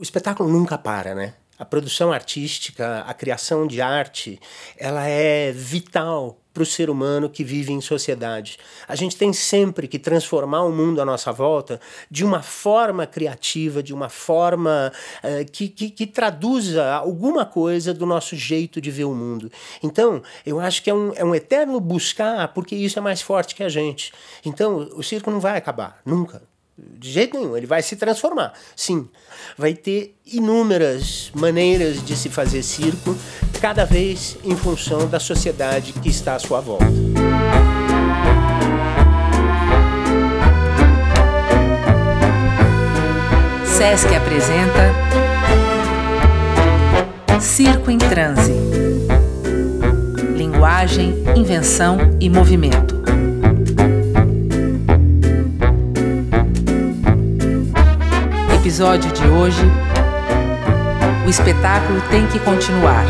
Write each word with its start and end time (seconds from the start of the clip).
O 0.00 0.02
espetáculo 0.02 0.48
nunca 0.48 0.78
para, 0.78 1.14
né? 1.14 1.34
A 1.58 1.64
produção 1.66 2.10
artística, 2.10 3.00
a 3.06 3.12
criação 3.12 3.66
de 3.66 3.82
arte, 3.82 4.40
ela 4.78 5.06
é 5.06 5.52
vital 5.52 6.40
para 6.54 6.62
o 6.62 6.66
ser 6.66 6.88
humano 6.88 7.28
que 7.28 7.44
vive 7.44 7.70
em 7.70 7.82
sociedade. 7.82 8.56
A 8.88 8.96
gente 8.96 9.14
tem 9.14 9.30
sempre 9.34 9.86
que 9.86 9.98
transformar 9.98 10.62
o 10.62 10.72
mundo 10.72 11.02
à 11.02 11.04
nossa 11.04 11.30
volta 11.32 11.78
de 12.10 12.24
uma 12.24 12.40
forma 12.40 13.06
criativa, 13.06 13.82
de 13.82 13.92
uma 13.92 14.08
forma 14.08 14.90
uh, 15.22 15.50
que, 15.52 15.68
que, 15.68 15.90
que, 15.90 16.06
traduza 16.06 16.94
alguma 16.94 17.44
coisa 17.44 17.92
do 17.92 18.06
nosso 18.06 18.34
jeito 18.34 18.80
de 18.80 18.90
ver 18.90 19.04
o 19.04 19.14
mundo. 19.14 19.52
Então, 19.82 20.22
eu 20.46 20.58
acho 20.58 20.82
que 20.82 20.88
é 20.88 20.94
um, 20.94 21.12
é 21.14 21.22
um 21.22 21.34
eterno 21.34 21.78
buscar, 21.78 22.48
porque 22.54 22.74
isso 22.74 22.98
é 22.98 23.02
mais 23.02 23.20
forte 23.20 23.54
que 23.54 23.62
a 23.62 23.68
gente. 23.68 24.14
Então, 24.46 24.78
o 24.94 25.02
circo 25.02 25.30
não 25.30 25.40
vai 25.40 25.58
acabar, 25.58 26.00
nunca. 26.06 26.48
De 26.98 27.10
jeito 27.10 27.38
nenhum, 27.38 27.56
ele 27.56 27.66
vai 27.66 27.82
se 27.82 27.96
transformar. 27.96 28.52
Sim, 28.76 29.08
vai 29.56 29.74
ter 29.74 30.14
inúmeras 30.26 31.30
maneiras 31.34 32.04
de 32.04 32.16
se 32.16 32.28
fazer 32.28 32.62
circo, 32.62 33.16
cada 33.60 33.84
vez 33.84 34.36
em 34.44 34.56
função 34.56 35.08
da 35.08 35.18
sociedade 35.18 35.92
que 35.94 36.08
está 36.08 36.34
à 36.34 36.38
sua 36.38 36.60
volta. 36.60 36.86
SESC 43.64 44.14
apresenta 44.14 44.94
Circo 47.40 47.90
em 47.90 47.96
Transe. 47.96 48.52
Linguagem, 50.36 51.14
invenção 51.34 51.96
e 52.20 52.28
movimento. 52.28 52.89
Episódio 58.70 59.12
de 59.12 59.26
hoje, 59.26 59.62
o 61.26 61.28
espetáculo 61.28 62.00
tem 62.08 62.24
que 62.28 62.38
continuar. 62.38 63.04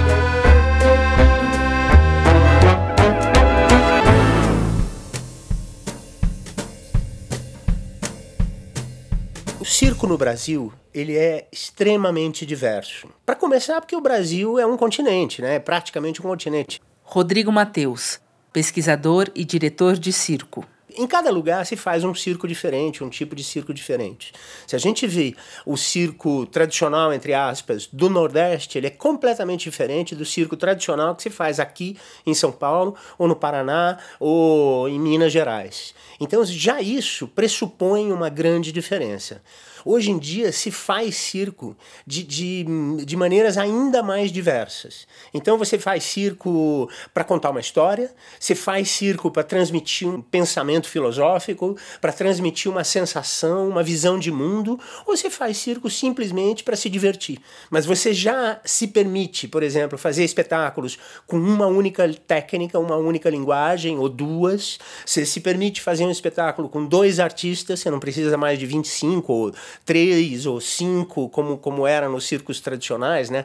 O 9.61 9.64
circo 9.67 10.06
no 10.06 10.17
Brasil 10.17 10.72
ele 10.94 11.14
é 11.19 11.47
extremamente 11.52 12.47
diverso. 12.47 13.08
Para 13.27 13.36
começar, 13.36 13.83
porque 13.83 13.95
o 13.95 14.00
Brasil 14.00 14.58
é 14.58 14.64
um 14.64 14.78
continente, 14.78 15.42
né? 15.42 15.56
É 15.56 15.58
praticamente 15.58 16.22
um 16.22 16.24
continente. 16.24 16.80
Rodrigo 17.02 17.52
Mateus, 17.52 18.19
pesquisador 18.50 19.28
e 19.34 19.45
diretor 19.45 19.98
de 19.98 20.11
circo. 20.11 20.64
Em 21.01 21.06
cada 21.06 21.31
lugar 21.31 21.65
se 21.65 21.77
faz 21.77 22.05
um 22.05 22.15
circo 22.15 22.47
diferente, 22.47 23.03
um 23.03 23.09
tipo 23.09 23.34
de 23.34 23.43
circo 23.43 23.73
diferente. 23.73 24.34
Se 24.67 24.77
a 24.77 24.79
gente 24.79 25.07
vê 25.07 25.34
o 25.65 25.75
circo 25.75 26.45
tradicional, 26.45 27.11
entre 27.11 27.33
aspas, 27.33 27.89
do 27.91 28.11
Nordeste, 28.11 28.77
ele 28.77 28.89
é 28.89 28.91
completamente 28.91 29.62
diferente 29.62 30.15
do 30.15 30.27
circo 30.27 30.59
tradicional 30.59 31.17
que 31.17 31.23
se 31.23 31.31
faz 31.31 31.59
aqui 31.59 31.97
em 32.27 32.34
São 32.34 32.53
Paulo, 32.53 32.95
ou 33.17 33.27
no 33.27 33.34
Paraná, 33.34 33.97
ou 34.20 34.91
em 34.91 35.01
Minas 35.01 35.33
Gerais. 35.33 35.95
Então, 36.20 36.45
já 36.45 36.83
isso 36.83 37.27
pressupõe 37.27 38.12
uma 38.12 38.29
grande 38.29 38.70
diferença. 38.70 39.41
Hoje 39.84 40.11
em 40.11 40.19
dia 40.19 40.53
se 40.53 40.70
faz 40.70 41.17
circo 41.17 41.77
de, 42.06 42.23
de, 42.23 42.64
de 43.05 43.17
maneiras 43.17 43.56
ainda 43.56 44.03
mais 44.03 44.31
diversas. 44.31 45.06
Então 45.33 45.56
você 45.56 45.78
faz 45.78 46.05
circo 46.05 46.89
para 47.14 47.25
contar 47.25 47.50
uma 47.50 47.61
história, 47.61 48.12
você 48.39 48.55
faz 48.55 48.91
circo 48.91 49.31
para 49.31 49.42
transmitir 49.42 50.08
um 50.08 50.20
pensamento 50.20 50.89
filosófico, 50.89 51.77
para 52.01 52.12
transmitir 52.12 52.70
uma 52.70 52.84
sensação, 52.84 53.69
uma 53.69 53.83
visão 53.83 54.19
de 54.19 54.31
mundo, 54.31 54.78
ou 55.06 55.17
você 55.17 55.31
faz 55.31 55.56
circo 55.56 55.89
simplesmente 55.89 56.62
para 56.62 56.77
se 56.77 56.89
divertir. 56.89 57.39
Mas 57.70 57.86
você 57.86 58.12
já 58.12 58.61
se 58.64 58.86
permite, 58.89 59.48
por 59.48 59.62
exemplo, 59.62 59.98
fazer 59.98 60.25
espetáculos 60.25 60.98
com 61.27 61.36
uma 61.36 61.67
única 61.67 62.08
técnica, 62.27 62.78
uma 62.78 62.97
única 62.97 63.31
linguagem 63.31 63.98
ou 63.98 64.08
duas. 64.08 64.79
Você 65.05 65.24
se 65.24 65.41
permite 65.41 65.80
fazer 65.80 66.05
um 66.05 66.11
espetáculo 66.11 66.68
com 66.68 66.85
dois 66.85 67.20
artistas, 67.20 67.80
você 67.80 67.91
não 67.91 68.01
precisa 68.01 68.36
mais 68.36 68.58
de 68.58 68.67
25 68.67 69.33
ou 69.33 69.52
três 69.85 70.47
ou 70.47 70.61
cinco, 70.61 71.29
como, 71.29 71.58
como 71.58 71.86
era 71.86 72.08
nos 72.08 72.27
circos 72.27 72.61
tradicionais, 72.61 73.31
né? 73.31 73.45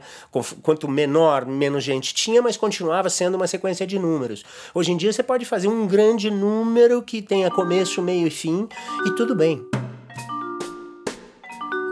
Quanto 0.61 0.87
menor, 0.87 1.45
menos 1.45 1.83
gente 1.83 2.13
tinha, 2.13 2.41
mas 2.41 2.57
continuava 2.57 3.09
sendo 3.09 3.35
uma 3.35 3.47
sequência 3.47 3.85
de 3.85 3.97
números. 3.99 4.43
Hoje 4.73 4.91
em 4.91 4.97
dia 4.97 5.11
você 5.11 5.23
pode 5.23 5.45
fazer 5.45 5.67
um 5.67 5.87
grande 5.87 6.29
número 6.29 7.01
que 7.01 7.21
tenha 7.21 7.49
começo, 7.51 8.01
meio 8.01 8.27
e 8.27 8.31
fim, 8.31 8.67
e 9.05 9.15
tudo 9.15 9.35
bem. 9.35 9.65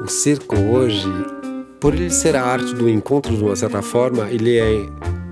O 0.04 0.08
circo 0.08 0.58
hoje, 0.60 1.08
por 1.80 1.94
ele 1.94 2.10
ser 2.10 2.36
a 2.36 2.44
arte 2.44 2.74
do 2.74 2.90
encontro 2.90 3.36
de 3.38 3.42
uma 3.42 3.56
certa 3.56 3.82
forma, 3.82 4.30
ele 4.30 4.58
é, 4.58 4.86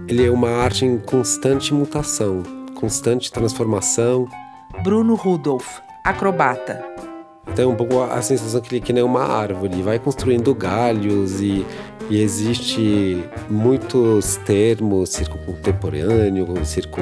ele 0.08 0.26
é 0.26 0.32
uma 0.32 0.50
arte 0.50 0.86
em 0.86 0.98
constante 0.98 1.74
mutação, 1.74 2.42
constante 2.74 3.32
transformação. 3.32 4.30
Bruno 4.82 5.16
Rudolph, 5.16 5.68
acrobata. 6.06 7.11
Então 7.52 7.66
é 7.66 7.74
um 7.74 7.76
pouco 7.76 8.02
a 8.02 8.22
sensação 8.22 8.62
que 8.62 8.76
ele 8.76 8.82
que 8.82 8.94
nem 8.94 9.04
uma 9.04 9.24
árvore, 9.24 9.82
vai 9.82 10.00
construindo 10.00 10.56
galhos 10.56 11.42
e, 11.42 11.66
e 12.10 12.22
existe 12.22 13.24
muitos 13.50 14.38
termos, 14.38 15.10
circo 15.10 15.38
contemporâneo, 15.40 16.48
circo 16.66 17.02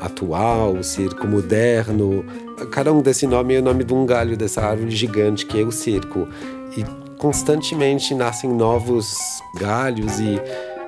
atual, 0.00 0.82
circo 0.84 1.26
moderno. 1.26 2.24
Cada 2.70 2.92
um 2.92 3.02
desse 3.02 3.26
nome 3.26 3.54
é 3.54 3.58
o 3.58 3.62
nome 3.62 3.82
de 3.82 3.92
um 3.92 4.06
galho 4.06 4.36
dessa 4.36 4.62
árvore 4.62 4.90
gigante 4.90 5.44
que 5.44 5.60
é 5.60 5.64
o 5.64 5.72
circo. 5.72 6.28
E 6.76 6.84
constantemente 7.18 8.14
nascem 8.14 8.48
novos 8.48 9.16
galhos 9.58 10.20
e 10.20 10.40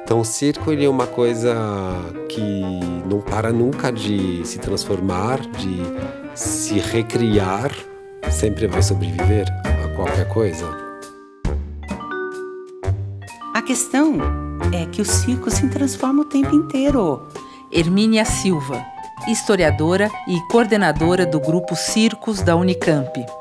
então 0.04 0.20
o 0.20 0.24
circo 0.24 0.72
ele 0.72 0.84
é 0.84 0.88
uma 0.88 1.06
coisa 1.06 1.54
que 2.30 2.40
não 3.10 3.20
para 3.20 3.52
nunca 3.52 3.90
de 3.90 4.46
se 4.46 4.58
transformar, 4.58 5.38
de 5.40 5.82
se 6.34 6.78
recriar 6.78 7.70
sempre 8.30 8.66
vai 8.66 8.82
sobreviver 8.82 9.46
a 9.64 9.94
qualquer 9.96 10.28
coisa? 10.28 10.66
A 13.54 13.62
questão 13.62 14.18
é 14.72 14.86
que 14.86 15.02
o 15.02 15.04
circo 15.04 15.50
se 15.50 15.68
transforma 15.68 16.22
o 16.22 16.24
tempo 16.24 16.54
inteiro. 16.54 17.28
Hermínia 17.70 18.24
Silva, 18.24 18.82
historiadora 19.28 20.10
e 20.26 20.40
coordenadora 20.50 21.26
do 21.26 21.38
grupo 21.38 21.76
Circos 21.76 22.40
da 22.40 22.56
Unicamp 22.56 23.37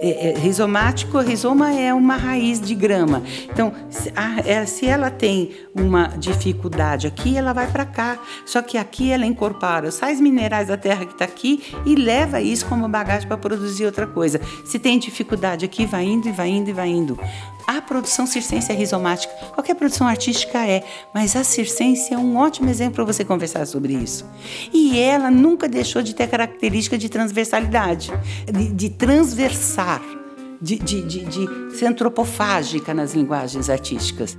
é, 0.00 0.30
é, 0.30 0.38
rizomático, 0.38 1.18
rizoma 1.18 1.74
é 1.74 1.92
uma 1.92 2.16
raiz 2.16 2.60
de 2.60 2.74
grama. 2.74 3.22
Então, 3.44 3.72
se, 3.90 4.10
a, 4.16 4.40
é, 4.40 4.64
se 4.64 4.86
ela 4.86 5.10
tem 5.10 5.50
uma 5.74 6.08
dificuldade 6.08 7.06
aqui, 7.06 7.36
ela 7.36 7.52
vai 7.52 7.66
para 7.66 7.84
cá. 7.84 8.18
Só 8.46 8.62
que 8.62 8.78
aqui 8.78 9.12
ela 9.12 9.26
incorpora 9.26 9.88
os 9.88 9.94
sais 9.94 10.20
minerais 10.20 10.68
da 10.68 10.76
terra 10.76 11.04
que 11.04 11.12
está 11.12 11.24
aqui 11.24 11.62
e 11.84 11.94
leva 11.94 12.40
isso 12.40 12.64
como 12.66 12.88
bagagem 12.88 13.28
para 13.28 13.36
produzir 13.36 13.84
outra 13.84 14.06
coisa. 14.06 14.40
Se 14.64 14.78
tem 14.78 14.98
dificuldade 14.98 15.64
aqui, 15.64 15.84
vai 15.84 16.04
indo 16.04 16.28
e 16.28 16.32
vai 16.32 16.48
indo 16.48 16.70
e 16.70 16.72
vai 16.72 16.88
indo. 16.88 17.18
A 17.66 17.80
produção 17.80 18.26
circense 18.26 18.72
é 18.72 18.74
rizomática. 18.74 19.32
Qualquer 19.54 19.74
produção 19.74 20.06
artística 20.06 20.66
é, 20.66 20.82
mas 21.14 21.36
a 21.36 21.44
circense 21.44 22.12
é 22.12 22.18
um 22.18 22.36
ótimo 22.36 22.68
exemplo 22.68 22.96
para 22.96 23.04
você 23.04 23.24
conversar 23.24 23.64
sobre 23.64 23.92
isso. 23.92 24.26
E 24.72 24.98
ela 24.98 25.30
nunca 25.30 25.68
deixou 25.68 26.02
de 26.02 26.12
ter 26.12 26.26
característica 26.26 26.98
de 26.98 27.08
transversalidade, 27.08 28.10
de, 28.52 28.72
de 28.72 28.90
de, 30.60 30.76
de, 30.76 31.02
de, 31.02 31.24
de 31.24 31.76
ser 31.76 31.86
antropofágica 31.86 32.92
nas 32.92 33.14
linguagens 33.14 33.70
artísticas. 33.70 34.38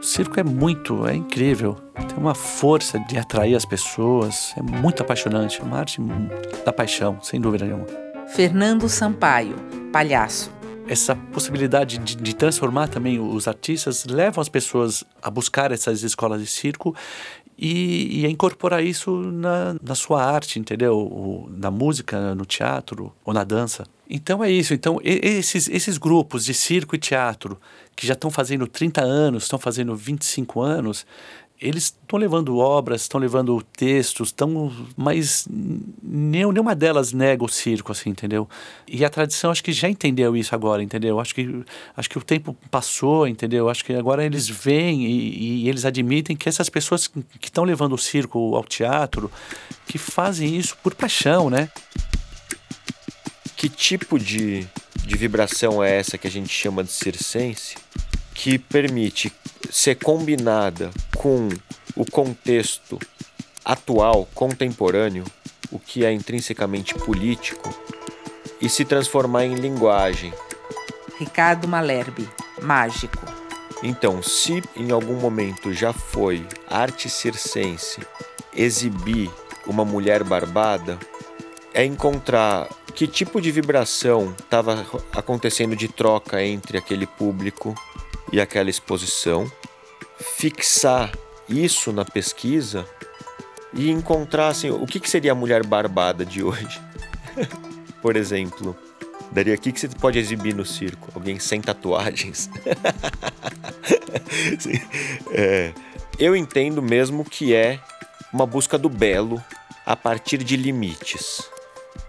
O 0.00 0.02
circo 0.02 0.40
é 0.40 0.42
muito, 0.42 1.06
é 1.06 1.14
incrível. 1.14 1.74
Tem 2.08 2.16
uma 2.16 2.34
força 2.34 2.98
de 3.00 3.18
atrair 3.18 3.54
as 3.54 3.64
pessoas, 3.64 4.54
é 4.56 4.62
muito 4.62 5.02
apaixonante, 5.02 5.60
é 5.60 5.64
uma 5.64 5.78
arte 5.78 6.00
da 6.64 6.72
paixão, 6.72 7.18
sem 7.22 7.40
dúvida 7.40 7.66
nenhuma. 7.66 7.86
Fernando 8.28 8.88
Sampaio, 8.88 9.56
palhaço 9.92 10.56
essa 10.88 11.16
possibilidade 11.16 11.98
de, 11.98 12.16
de, 12.16 12.34
transformar 12.34 12.88
também 12.88 13.18
os 13.18 13.48
artistas 13.48 14.04
levam 14.04 14.40
as 14.40 14.48
pessoas 14.48 15.04
a 15.20 15.30
buscar 15.30 15.72
essas 15.72 16.02
escolas 16.02 16.40
de 16.40 16.46
circo 16.46 16.94
e, 17.58 18.24
e 18.24 18.26
incorporar 18.26 18.84
isso 18.84 19.16
na, 19.32 19.76
na 19.82 19.94
sua 19.94 20.22
arte, 20.22 20.58
entendeu? 20.58 21.48
na 21.50 21.70
música, 21.70 22.34
no 22.34 22.44
teatro 22.44 23.12
ou 23.24 23.32
na 23.32 23.44
dança. 23.44 23.84
Então 24.08 24.42
é 24.44 24.50
isso. 24.50 24.74
Então, 24.74 25.00
esses, 25.02 25.68
esses 25.68 25.98
grupos 25.98 26.44
de 26.44 26.54
circo 26.54 26.94
e 26.94 26.98
teatro 26.98 27.58
que 27.94 28.06
já 28.06 28.12
estão 28.12 28.30
fazendo 28.30 28.66
30 28.66 29.02
anos, 29.02 29.44
estão 29.44 29.58
fazendo 29.58 29.96
25 29.96 30.60
anos, 30.60 31.06
eles 31.60 31.84
estão 31.84 32.18
levando 32.18 32.58
obras, 32.58 33.02
estão 33.02 33.20
levando 33.20 33.62
textos, 33.76 34.28
estão, 34.28 34.72
mas 34.96 35.46
nenhum, 36.02 36.52
nenhuma 36.52 36.74
delas 36.74 37.12
nega 37.12 37.44
o 37.44 37.48
circo, 37.48 37.92
assim, 37.92 38.10
entendeu? 38.10 38.48
E 38.86 39.04
a 39.04 39.10
tradição 39.10 39.50
acho 39.50 39.64
que 39.64 39.72
já 39.72 39.88
entendeu 39.88 40.36
isso 40.36 40.54
agora, 40.54 40.82
entendeu? 40.82 41.18
Acho 41.18 41.34
que, 41.34 41.64
acho 41.96 42.10
que 42.10 42.18
o 42.18 42.22
tempo 42.22 42.56
passou, 42.70 43.26
entendeu? 43.26 43.68
Acho 43.68 43.84
que 43.84 43.94
agora 43.94 44.24
eles 44.24 44.48
veem 44.48 45.06
e, 45.06 45.64
e 45.64 45.68
eles 45.68 45.84
admitem 45.84 46.36
que 46.36 46.48
essas 46.48 46.68
pessoas 46.68 47.06
que 47.06 47.22
estão 47.42 47.64
levando 47.64 47.94
o 47.94 47.98
circo 47.98 48.54
ao 48.54 48.64
teatro, 48.64 49.30
que 49.86 49.98
fazem 49.98 50.56
isso 50.56 50.76
por 50.82 50.94
paixão, 50.94 51.48
né? 51.48 51.68
Que 53.56 53.68
tipo 53.68 54.18
de 54.18 54.66
de 55.06 55.16
vibração 55.16 55.82
é 55.82 55.98
essa 55.98 56.18
que 56.18 56.26
a 56.26 56.30
gente 56.30 56.48
chama 56.48 56.82
de 56.82 56.90
circense, 56.90 57.76
que 58.36 58.58
permite 58.58 59.32
ser 59.70 59.94
combinada 59.96 60.90
com 61.16 61.48
o 61.96 62.04
contexto 62.04 62.98
atual, 63.64 64.28
contemporâneo, 64.34 65.24
o 65.72 65.78
que 65.78 66.04
é 66.04 66.12
intrinsecamente 66.12 66.94
político, 66.94 67.74
e 68.60 68.68
se 68.68 68.84
transformar 68.84 69.46
em 69.46 69.54
linguagem. 69.54 70.32
Ricardo 71.18 71.66
Malherbe, 71.66 72.28
mágico. 72.62 73.24
Então, 73.82 74.22
se 74.22 74.62
em 74.76 74.92
algum 74.92 75.18
momento 75.18 75.72
já 75.72 75.92
foi 75.92 76.46
arte 76.68 77.08
circense 77.08 78.00
exibir 78.54 79.30
uma 79.66 79.84
mulher 79.84 80.22
barbada, 80.22 80.98
é 81.72 81.84
encontrar 81.84 82.68
que 82.94 83.06
tipo 83.06 83.40
de 83.40 83.50
vibração 83.50 84.34
estava 84.38 84.86
acontecendo 85.12 85.74
de 85.74 85.88
troca 85.88 86.42
entre 86.42 86.78
aquele 86.78 87.06
público 87.06 87.74
e 88.32 88.40
aquela 88.40 88.70
exposição, 88.70 89.50
fixar 90.18 91.12
isso 91.48 91.92
na 91.92 92.04
pesquisa 92.04 92.86
e 93.72 93.90
encontrar 93.90 94.48
assim, 94.48 94.70
o 94.70 94.86
que, 94.86 94.98
que 94.98 95.08
seria 95.08 95.32
a 95.32 95.34
mulher 95.34 95.64
barbada 95.64 96.24
de 96.24 96.42
hoje. 96.42 96.80
Por 98.00 98.16
exemplo, 98.16 98.76
daria 99.30 99.54
aqui 99.54 99.72
que 99.72 99.80
você 99.80 99.88
pode 99.88 100.18
exibir 100.18 100.54
no 100.54 100.64
circo? 100.64 101.10
Alguém 101.14 101.38
sem 101.38 101.60
tatuagens? 101.60 102.50
é, 105.30 105.72
eu 106.18 106.34
entendo 106.34 106.82
mesmo 106.82 107.24
que 107.24 107.54
é 107.54 107.78
uma 108.32 108.46
busca 108.46 108.78
do 108.78 108.88
belo 108.88 109.42
a 109.84 109.94
partir 109.94 110.38
de 110.38 110.56
limites. 110.56 111.48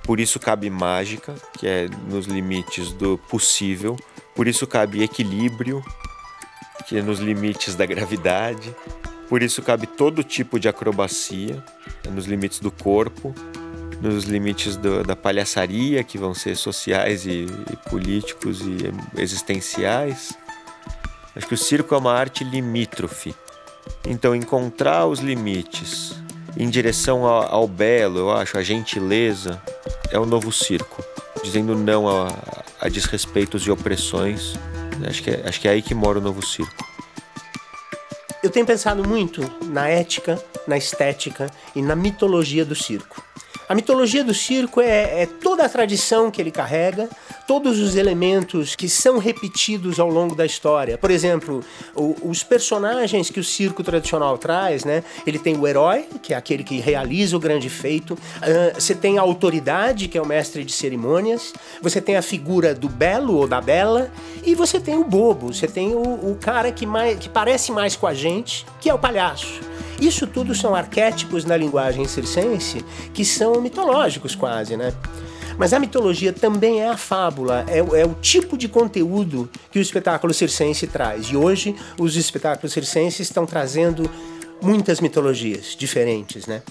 Por 0.03 0.19
isso 0.19 0.39
cabe 0.39 0.69
mágica, 0.69 1.35
que 1.57 1.67
é 1.67 1.89
nos 2.07 2.25
limites 2.25 2.93
do 2.93 3.17
possível. 3.17 3.97
Por 4.33 4.47
isso 4.47 4.65
cabe 4.65 5.03
equilíbrio, 5.03 5.83
que 6.87 6.97
é 6.97 7.01
nos 7.01 7.19
limites 7.19 7.75
da 7.75 7.85
gravidade. 7.85 8.73
Por 9.27 9.43
isso 9.43 9.61
cabe 9.61 9.85
todo 9.85 10.23
tipo 10.23 10.59
de 10.59 10.69
acrobacia, 10.69 11.61
é 12.05 12.09
nos 12.09 12.25
limites 12.25 12.59
do 12.59 12.71
corpo, 12.71 13.35
nos 14.01 14.23
limites 14.23 14.77
do, 14.77 15.03
da 15.03 15.15
palhaçaria, 15.15 16.03
que 16.03 16.17
vão 16.17 16.33
ser 16.33 16.55
sociais 16.55 17.25
e, 17.25 17.45
e 17.71 17.89
políticos 17.89 18.61
e 18.61 19.21
existenciais. 19.21 20.33
Acho 21.35 21.47
que 21.47 21.53
o 21.53 21.57
circo 21.57 21.93
é 21.93 21.97
uma 21.97 22.13
arte 22.13 22.43
limítrofe. 22.43 23.35
Então, 24.05 24.33
encontrar 24.33 25.05
os 25.05 25.19
limites 25.19 26.15
em 26.55 26.69
direção 26.69 27.25
ao, 27.25 27.53
ao 27.53 27.67
belo, 27.67 28.19
eu 28.19 28.31
acho, 28.31 28.57
a 28.57 28.63
gentileza, 28.63 29.61
é 30.09 30.17
o 30.17 30.25
novo 30.25 30.51
circo, 30.51 31.03
dizendo 31.43 31.75
não 31.75 32.07
a, 32.07 32.33
a 32.79 32.89
desrespeitos 32.89 33.63
e 33.63 33.71
opressões. 33.71 34.55
Acho 35.05 35.23
que, 35.23 35.29
é, 35.29 35.43
acho 35.45 35.59
que 35.59 35.67
é 35.67 35.71
aí 35.71 35.81
que 35.81 35.93
mora 35.93 36.19
o 36.19 36.21
novo 36.21 36.45
circo. 36.45 36.85
Eu 38.41 38.49
tenho 38.49 38.65
pensado 38.65 39.07
muito 39.07 39.41
na 39.65 39.87
ética, 39.89 40.41
na 40.67 40.77
estética 40.77 41.51
e 41.75 41.81
na 41.81 41.95
mitologia 41.95 42.63
do 42.63 42.75
circo. 42.75 43.21
A 43.67 43.75
mitologia 43.75 44.23
do 44.23 44.33
circo 44.33 44.79
é, 44.79 45.23
é, 45.23 45.25
toda 45.25 45.65
a 45.65 45.69
tradição 45.69 46.31
que 46.31 46.41
ele 46.41 46.51
carrega, 46.51 47.09
todos 47.47 47.79
os 47.79 47.95
elementos 47.95 48.75
que 48.75 48.89
são 48.89 49.17
repetidos 49.17 49.99
ao 49.99 50.09
longo 50.09 50.35
da 50.35 50.45
história. 50.45 50.97
Por 50.97 51.09
exemplo, 51.09 51.63
o, 51.95 52.15
os 52.29 52.43
personagens 52.43 53.29
que 53.29 53.39
o 53.39 53.43
circo 53.43 53.81
tradicional 53.83 54.37
traz, 54.37 54.83
né? 54.83 55.03
Ele 55.25 55.39
tem 55.39 55.57
o 55.57 55.65
herói, 55.65 56.05
que 56.21 56.33
é 56.33 56.37
aquele 56.37 56.63
que 56.63 56.79
realiza 56.79 57.37
o 57.37 57.39
grande 57.39 57.69
feito. 57.69 58.13
Uh, 58.13 58.75
você 58.75 58.93
tem 58.93 59.17
a 59.17 59.21
autoridade, 59.21 60.09
que 60.09 60.17
é 60.17 60.21
o 60.21 60.25
mestre 60.25 60.65
de 60.65 60.73
cerimônias. 60.73 61.53
Você 61.81 62.01
tem 62.01 62.17
a 62.17 62.21
figura 62.21 62.75
do 62.75 62.89
belo 62.89 63.37
ou 63.37 63.47
da 63.47 63.61
bela. 63.61 64.11
E 64.43 64.53
você 64.53 64.79
tem 64.79 64.97
o 64.97 65.03
bobo, 65.05 65.53
você 65.53 65.67
tem 65.67 65.95
o, 65.95 66.01
o 66.01 66.37
cara 66.39 66.71
que, 66.71 66.85
mais, 66.85 67.17
que 67.17 67.29
parece 67.29 67.71
mais 67.71 67.95
com 67.95 68.07
a 68.07 68.13
gente, 68.13 68.65
que 68.81 68.89
é 68.89 68.93
o 68.93 68.99
palhaço. 68.99 69.61
Isso 69.99 70.27
tudo 70.27 70.53
são 70.53 70.75
arquétipos 70.75 71.43
na 71.43 71.57
linguagem 71.57 72.05
circense 72.05 72.85
que 73.13 73.25
são 73.25 73.59
mitológicos 73.61 74.35
quase, 74.35 74.77
né? 74.77 74.93
Mas 75.57 75.73
a 75.73 75.79
mitologia 75.79 76.31
também 76.31 76.81
é 76.81 76.89
a 76.89 76.95
fábula, 76.95 77.65
é, 77.67 77.79
é, 77.79 78.05
o 78.05 78.13
tipo 78.15 78.55
de 78.55 78.67
conteúdo 78.67 79.49
que 79.71 79.79
o 79.79 79.81
espetáculo 79.81 80.33
circense 80.33 80.85
traz. 80.85 81.27
E 81.27 81.35
hoje 81.35 81.75
os 81.99 82.15
espetáculos 82.15 82.73
circenses 82.73 83.21
estão 83.21 83.45
trazendo 83.45 84.09
muitas 84.61 85.01
mitologias 85.01 85.75
diferentes, 85.75 86.45
né? 86.45 86.61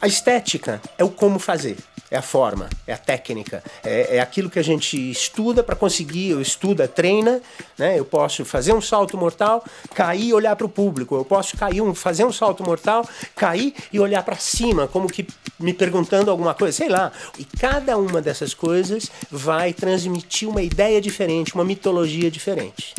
A 0.00 0.06
estética 0.06 0.80
é 0.98 1.04
o 1.04 1.10
como 1.10 1.38
fazer 1.38 1.76
é 2.14 2.18
a 2.18 2.22
forma, 2.22 2.68
é 2.86 2.92
a 2.92 2.98
técnica, 2.98 3.62
é, 3.82 4.16
é 4.16 4.20
aquilo 4.20 4.48
que 4.48 4.58
a 4.58 4.62
gente 4.62 4.96
estuda 5.10 5.64
para 5.64 5.74
conseguir, 5.74 6.30
eu 6.30 6.40
estuda, 6.40 6.86
treina, 6.86 7.40
né? 7.76 7.98
Eu 7.98 8.04
posso 8.04 8.44
fazer 8.44 8.72
um 8.72 8.80
salto 8.80 9.16
mortal, 9.16 9.64
cair 9.94 10.28
e 10.28 10.34
olhar 10.34 10.54
para 10.54 10.66
o 10.66 10.68
público, 10.68 11.16
eu 11.16 11.24
posso 11.24 11.56
cair 11.56 11.80
um, 11.80 11.92
fazer 11.92 12.24
um 12.24 12.32
salto 12.32 12.62
mortal, 12.62 13.08
cair 13.34 13.74
e 13.92 13.98
olhar 13.98 14.22
para 14.22 14.36
cima, 14.36 14.86
como 14.86 15.08
que 15.08 15.26
me 15.64 15.72
perguntando 15.72 16.30
alguma 16.30 16.54
coisa, 16.54 16.76
sei 16.76 16.88
lá. 16.88 17.10
E 17.38 17.44
cada 17.44 17.96
uma 17.96 18.20
dessas 18.20 18.54
coisas 18.54 19.10
vai 19.30 19.72
transmitir 19.72 20.48
uma 20.48 20.62
ideia 20.62 21.00
diferente, 21.00 21.54
uma 21.54 21.64
mitologia 21.64 22.30
diferente. 22.30 22.94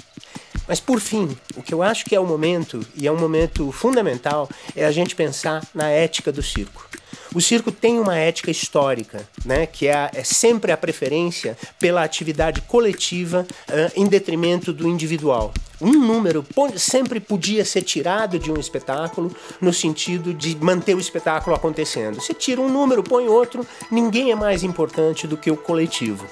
Mas 0.68 0.80
por 0.80 1.00
fim, 1.00 1.38
o 1.56 1.62
que 1.62 1.74
eu 1.74 1.84
acho 1.84 2.06
que 2.06 2.16
é 2.16 2.20
o 2.20 2.26
momento, 2.26 2.86
e 2.96 3.08
é 3.08 3.12
um 3.12 3.20
momento 3.20 3.72
fundamental, 3.72 4.50
é 4.76 4.84
a 4.84 4.92
gente 4.92 5.16
pensar 5.16 5.64
na 5.74 5.90
ética 5.90 6.32
do 6.32 6.42
circo. 6.42 6.90
O 7.36 7.42
circo 7.42 7.70
tem 7.70 8.00
uma 8.00 8.18
ética 8.18 8.50
histórica, 8.50 9.28
né, 9.44 9.66
que 9.66 9.90
é, 9.90 10.10
é 10.14 10.24
sempre 10.24 10.72
a 10.72 10.78
preferência 10.78 11.58
pela 11.78 12.02
atividade 12.02 12.62
coletiva 12.62 13.46
uh, 13.68 13.92
em 13.94 14.08
detrimento 14.08 14.72
do 14.72 14.88
individual. 14.88 15.54
Um 15.82 15.92
número 15.92 16.46
sempre 16.78 17.20
podia 17.20 17.66
ser 17.66 17.82
tirado 17.82 18.40
de 18.40 18.50
um 18.50 18.58
espetáculo 18.58 19.36
no 19.60 19.74
sentido 19.74 20.34
de 20.34 20.56
manter 20.56 20.96
o 20.96 21.00
espetáculo 21.00 21.54
acontecendo. 21.54 22.22
Você 22.22 22.34
tira 22.34 22.62
um 22.62 22.70
número, 22.70 23.04
põe 23.04 23.28
outro, 23.28 23.68
ninguém 23.92 24.31
é 24.31 24.36
mais 24.36 24.64
importante 24.64 25.28
do 25.28 25.36
que 25.36 25.52
o 25.52 25.58
coletivo. 25.58 26.26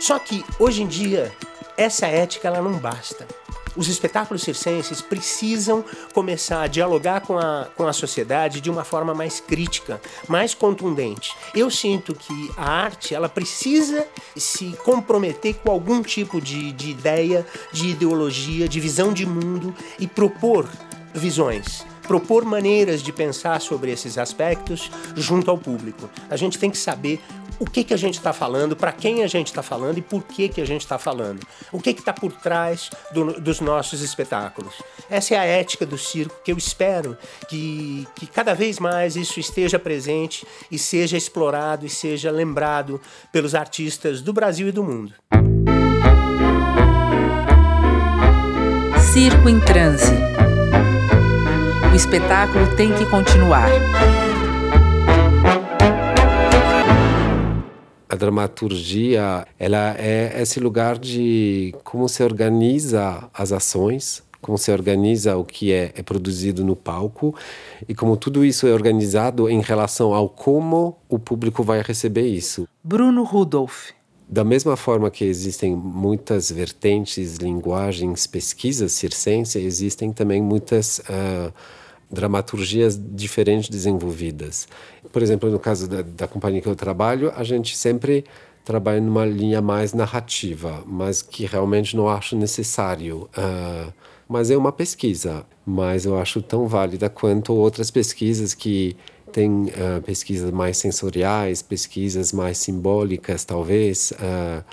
Só 0.00 0.16
que 0.16 0.44
hoje 0.60 0.84
em 0.84 0.86
dia 0.86 1.32
essa 1.76 2.06
ética 2.06 2.46
ela 2.46 2.62
não 2.62 2.78
basta 2.78 3.26
os 3.76 3.88
espetáculos 3.88 4.42
circenses 4.42 5.00
precisam 5.00 5.84
começar 6.12 6.62
a 6.62 6.66
dialogar 6.66 7.20
com 7.20 7.38
a, 7.38 7.68
com 7.76 7.86
a 7.86 7.92
sociedade 7.92 8.60
de 8.60 8.70
uma 8.70 8.84
forma 8.84 9.14
mais 9.14 9.40
crítica, 9.40 10.00
mais 10.28 10.54
contundente. 10.54 11.34
Eu 11.54 11.70
sinto 11.70 12.14
que 12.14 12.50
a 12.56 12.68
arte 12.68 13.14
ela 13.14 13.28
precisa 13.28 14.06
se 14.36 14.76
comprometer 14.84 15.54
com 15.56 15.70
algum 15.70 16.02
tipo 16.02 16.40
de, 16.40 16.72
de 16.72 16.90
ideia, 16.90 17.46
de 17.72 17.88
ideologia, 17.88 18.68
de 18.68 18.80
visão 18.80 19.12
de 19.12 19.26
mundo 19.26 19.74
e 19.98 20.06
propor 20.06 20.68
visões 21.14 21.84
propor 22.06 22.44
maneiras 22.44 23.02
de 23.02 23.12
pensar 23.12 23.60
sobre 23.60 23.90
esses 23.90 24.16
aspectos 24.16 24.90
junto 25.16 25.50
ao 25.50 25.58
público. 25.58 26.08
A 26.30 26.36
gente 26.36 26.58
tem 26.58 26.70
que 26.70 26.78
saber 26.78 27.20
o 27.58 27.64
que, 27.64 27.84
que 27.84 27.94
a 27.94 27.96
gente 27.96 28.14
está 28.14 28.32
falando, 28.32 28.76
para 28.76 28.92
quem 28.92 29.22
a 29.22 29.26
gente 29.26 29.48
está 29.48 29.62
falando 29.62 29.98
e 29.98 30.02
por 30.02 30.22
que, 30.22 30.48
que 30.48 30.60
a 30.60 30.66
gente 30.66 30.82
está 30.82 30.98
falando. 30.98 31.46
O 31.72 31.80
que 31.80 31.90
está 31.90 32.12
por 32.12 32.32
trás 32.32 32.90
do, 33.12 33.40
dos 33.40 33.60
nossos 33.60 34.02
espetáculos. 34.02 34.74
Essa 35.08 35.34
é 35.34 35.38
a 35.38 35.44
ética 35.44 35.86
do 35.86 35.96
circo 35.96 36.40
que 36.44 36.52
eu 36.52 36.58
espero 36.58 37.16
que, 37.48 38.06
que 38.14 38.26
cada 38.26 38.54
vez 38.54 38.78
mais 38.78 39.16
isso 39.16 39.40
esteja 39.40 39.78
presente 39.78 40.46
e 40.70 40.78
seja 40.78 41.16
explorado 41.16 41.86
e 41.86 41.88
seja 41.88 42.30
lembrado 42.30 43.00
pelos 43.32 43.54
artistas 43.54 44.20
do 44.20 44.32
Brasil 44.32 44.68
e 44.68 44.72
do 44.72 44.84
mundo. 44.84 45.14
Circo 49.12 49.48
em 49.48 49.58
Transe. 49.60 50.12
O 51.90 51.96
espetáculo 51.96 52.76
tem 52.76 52.92
que 52.92 53.06
continuar. 53.06 53.70
A 58.08 58.16
dramaturgia 58.16 59.46
ela 59.58 59.96
é 59.98 60.40
esse 60.40 60.60
lugar 60.60 60.98
de 60.98 61.74
como 61.82 62.08
se 62.08 62.22
organiza 62.22 63.28
as 63.34 63.52
ações 63.52 64.24
como 64.46 64.56
se 64.56 64.70
organiza 64.70 65.36
o 65.36 65.44
que 65.44 65.72
é, 65.72 65.92
é, 65.96 66.02
produzido 66.04 66.64
no 66.64 66.76
palco 66.76 67.34
e 67.88 67.94
como 67.96 68.16
tudo 68.16 68.44
isso 68.44 68.64
é 68.68 68.72
organizado 68.72 69.50
em 69.50 69.60
relação 69.60 70.14
ao 70.14 70.28
como 70.28 70.96
o 71.08 71.18
público 71.18 71.64
vai 71.64 71.82
receber 71.82 72.28
isso. 72.28 72.68
Bruno 72.84 73.24
Rudolph. 73.24 73.90
Da 74.28 74.44
mesma 74.44 74.76
forma 74.76 75.10
que 75.10 75.24
existem 75.24 75.74
muitas 75.74 76.50
vertentes, 76.50 77.36
linguagens, 77.36 78.26
pesquisas 78.26 78.92
circense, 78.92 79.58
existem 79.58 80.12
também 80.12 80.40
muitas 80.40 80.98
uh, 81.00 81.52
dramaturgias 82.10 82.98
diferentes 82.98 83.68
desenvolvidas. 83.68 84.68
Por 85.12 85.22
exemplo, 85.22 85.50
no 85.50 85.58
caso 85.58 85.88
da, 85.88 86.02
da 86.02 86.26
companhia 86.26 86.60
que 86.60 86.68
eu 86.68 86.76
trabalho, 86.76 87.32
a 87.36 87.42
gente 87.42 87.76
sempre 87.76 88.24
trabalha 88.64 89.00
numa 89.00 89.24
linha 89.24 89.62
mais 89.62 89.92
narrativa, 89.92 90.82
mas 90.86 91.22
que 91.22 91.46
realmente 91.46 91.96
não 91.96 92.08
acho 92.08 92.36
necessário. 92.36 93.28
Uh, 93.36 93.92
mas 94.28 94.50
é 94.50 94.56
uma 94.56 94.72
pesquisa, 94.72 95.46
mas 95.64 96.04
eu 96.04 96.18
acho 96.18 96.42
tão 96.42 96.66
válida 96.66 97.08
quanto 97.08 97.54
outras 97.54 97.92
pesquisas 97.92 98.54
que 98.54 98.96
têm 99.30 99.66
uh, 99.66 100.02
pesquisas 100.04 100.50
mais 100.50 100.76
sensoriais, 100.78 101.62
pesquisas 101.62 102.32
mais 102.32 102.58
simbólicas, 102.58 103.44
talvez. 103.44 104.12
Uh, 104.12 104.64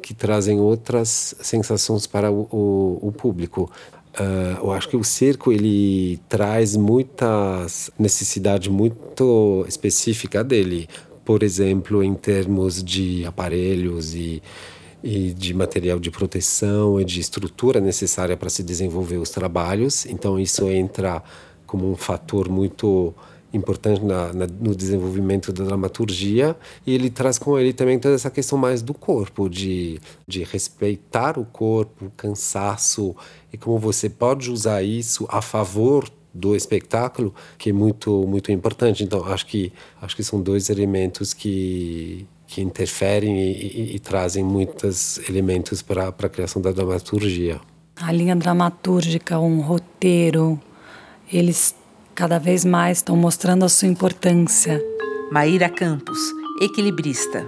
que 0.00 0.14
trazem 0.14 0.58
outras 0.60 1.34
sensações 1.40 2.06
para 2.06 2.30
o, 2.30 2.48
o, 2.50 3.08
o 3.08 3.12
público. 3.12 3.70
Uh, 4.18 4.64
eu 4.64 4.72
acho 4.72 4.88
que 4.88 4.96
o 4.96 5.04
circo 5.04 5.52
ele 5.52 6.18
traz 6.28 6.76
muitas 6.76 7.90
necessidades 7.96 8.66
muito 8.66 9.64
específicas 9.68 10.44
dele, 10.44 10.88
por 11.24 11.42
exemplo, 11.44 12.02
em 12.02 12.14
termos 12.14 12.82
de 12.82 13.24
aparelhos 13.24 14.14
e, 14.14 14.42
e 15.04 15.32
de 15.32 15.54
material 15.54 16.00
de 16.00 16.10
proteção 16.10 17.00
e 17.00 17.04
de 17.04 17.20
estrutura 17.20 17.80
necessária 17.80 18.36
para 18.36 18.50
se 18.50 18.62
desenvolver 18.64 19.18
os 19.18 19.30
trabalhos. 19.30 20.04
Então 20.06 20.38
isso 20.38 20.68
entra 20.68 21.22
como 21.64 21.88
um 21.88 21.94
fator 21.94 22.48
muito 22.48 23.14
importante 23.52 24.04
na, 24.04 24.32
na, 24.32 24.46
no 24.46 24.74
desenvolvimento 24.74 25.52
da 25.52 25.64
dramaturgia 25.64 26.56
e 26.86 26.94
ele 26.94 27.08
traz 27.08 27.38
com 27.38 27.58
ele 27.58 27.72
também 27.72 27.98
toda 27.98 28.14
essa 28.14 28.30
questão 28.30 28.58
mais 28.58 28.82
do 28.82 28.92
corpo, 28.92 29.48
de, 29.48 30.00
de 30.26 30.44
respeitar 30.44 31.38
o 31.38 31.44
corpo, 31.44 32.06
o 32.06 32.10
cansaço 32.10 33.16
e 33.52 33.56
como 33.56 33.78
você 33.78 34.08
pode 34.08 34.50
usar 34.50 34.82
isso 34.82 35.26
a 35.30 35.40
favor 35.40 36.10
do 36.32 36.54
espetáculo, 36.54 37.34
que 37.56 37.70
é 37.70 37.72
muito 37.72 38.26
muito 38.26 38.52
importante. 38.52 39.02
Então 39.02 39.24
acho 39.24 39.46
que 39.46 39.72
acho 40.00 40.14
que 40.14 40.22
são 40.22 40.40
dois 40.40 40.68
elementos 40.68 41.32
que 41.32 42.26
que 42.46 42.62
interferem 42.62 43.38
e, 43.38 43.52
e, 43.52 43.96
e 43.96 43.98
trazem 43.98 44.42
muitos 44.42 45.18
elementos 45.28 45.82
para 45.82 46.08
a 46.08 46.28
criação 46.28 46.62
da 46.62 46.72
dramaturgia. 46.72 47.60
A 47.94 48.10
linha 48.10 48.34
dramatúrgica, 48.34 49.38
um 49.38 49.60
roteiro, 49.60 50.58
eles 51.30 51.74
cada 52.18 52.40
vez 52.40 52.64
mais 52.64 52.98
estão 52.98 53.16
mostrando 53.16 53.64
a 53.64 53.68
sua 53.68 53.86
importância. 53.86 54.84
Maíra 55.30 55.68
Campos, 55.68 56.18
equilibrista. 56.60 57.46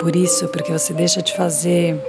Por 0.00 0.16
isso, 0.16 0.48
porque 0.48 0.72
você 0.72 0.94
deixa 0.94 1.20
de 1.20 1.36
fazer 1.36 2.00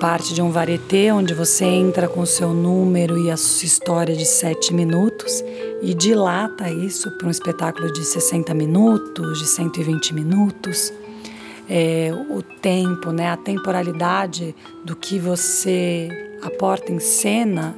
parte 0.00 0.32
de 0.34 0.40
um 0.40 0.52
varieté 0.52 1.12
onde 1.12 1.34
você 1.34 1.64
entra 1.64 2.06
com 2.06 2.20
o 2.20 2.26
seu 2.26 2.54
número 2.54 3.18
e 3.18 3.28
a 3.28 3.36
sua 3.36 3.66
história 3.66 4.14
de 4.14 4.24
sete 4.24 4.72
minutos 4.72 5.42
e 5.82 5.94
dilata 5.94 6.70
isso 6.70 7.10
para 7.18 7.26
um 7.26 7.30
espetáculo 7.30 7.92
de 7.92 8.04
60 8.04 8.54
minutos, 8.54 9.40
de 9.40 9.46
120 9.46 10.14
minutos. 10.14 10.92
É, 11.68 12.12
o 12.30 12.40
tempo, 12.40 13.10
né, 13.10 13.30
a 13.30 13.36
temporalidade 13.36 14.54
do 14.84 14.94
que 14.94 15.18
você 15.18 16.08
aporta 16.40 16.92
em 16.92 17.00
cena 17.00 17.74